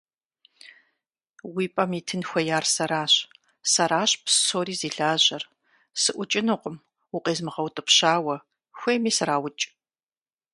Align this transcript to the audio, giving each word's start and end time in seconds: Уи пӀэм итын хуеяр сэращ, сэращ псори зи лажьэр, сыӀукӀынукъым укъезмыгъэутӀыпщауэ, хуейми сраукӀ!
Уи 1.55 1.65
пӀэм 1.75 1.91
итын 1.99 2.21
хуеяр 2.29 2.65
сэращ, 2.75 3.13
сэращ 3.71 4.11
псори 4.25 4.75
зи 4.79 4.89
лажьэр, 4.97 5.43
сыӀукӀынукъым 6.01 6.75
укъезмыгъэутӀыпщауэ, 7.15 8.35
хуейми 8.77 9.11
сраукӀ! 9.17 9.63